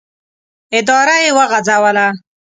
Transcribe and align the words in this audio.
اداره 0.77 1.15
یې 1.23 1.29
وغځوله. 1.37 2.07